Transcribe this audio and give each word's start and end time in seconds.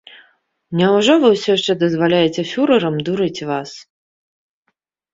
Няўжо 0.79 1.17
вы 1.25 1.31
ўсё 1.35 1.49
яшчэ 1.57 1.77
дазваляеце 1.85 2.49
фюрэрам 2.55 2.95
дурыць 3.05 3.45
вас? 3.55 3.79